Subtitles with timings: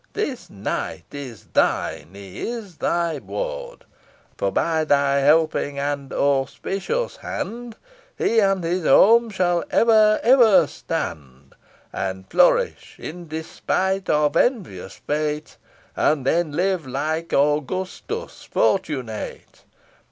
[0.13, 3.85] This knight is thine he is thy ward,
[4.35, 7.75] For by thy helping and auspicious hand,
[8.17, 11.53] He and his home shall ever, ever stand
[11.93, 15.57] And flourish, in despite of envious fate;
[15.95, 19.65] And then live, like Augustus, fortunate.